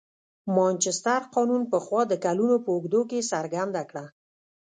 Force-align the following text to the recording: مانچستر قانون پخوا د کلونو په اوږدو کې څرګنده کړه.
مانچستر 0.55 1.21
قانون 1.35 1.61
پخوا 1.71 2.01
د 2.07 2.13
کلونو 2.25 2.55
په 2.63 2.69
اوږدو 2.75 3.01
کې 3.09 3.27
څرګنده 3.31 3.81
کړه. 3.89 4.05